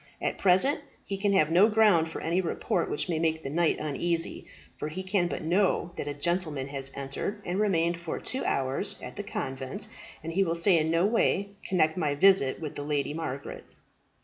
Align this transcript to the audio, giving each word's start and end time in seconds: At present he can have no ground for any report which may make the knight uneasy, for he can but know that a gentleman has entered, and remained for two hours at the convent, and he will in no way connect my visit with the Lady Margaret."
At 0.19 0.39
present 0.39 0.79
he 1.05 1.15
can 1.15 1.31
have 1.33 1.51
no 1.51 1.69
ground 1.69 2.09
for 2.09 2.21
any 2.21 2.41
report 2.41 2.89
which 2.89 3.07
may 3.07 3.19
make 3.19 3.43
the 3.43 3.51
knight 3.51 3.77
uneasy, 3.77 4.47
for 4.79 4.87
he 4.87 5.03
can 5.03 5.27
but 5.27 5.43
know 5.43 5.91
that 5.95 6.07
a 6.07 6.13
gentleman 6.15 6.69
has 6.69 6.89
entered, 6.95 7.39
and 7.45 7.59
remained 7.59 7.99
for 7.99 8.19
two 8.19 8.43
hours 8.43 8.99
at 9.03 9.15
the 9.15 9.21
convent, 9.23 9.85
and 10.23 10.33
he 10.33 10.43
will 10.43 10.57
in 10.65 10.89
no 10.89 11.05
way 11.05 11.49
connect 11.63 11.97
my 11.97 12.15
visit 12.15 12.59
with 12.59 12.73
the 12.73 12.81
Lady 12.83 13.13
Margaret." 13.13 13.63